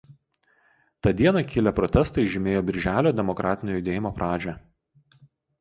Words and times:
Tą 1.07 1.11
dieną 1.19 1.43
kilę 1.51 1.73
protestai 1.79 2.25
žymėjo 2.37 2.63
Birželio 2.71 3.13
demokratinio 3.21 3.79
judėjimo 3.79 4.15
pradžią. 4.19 4.57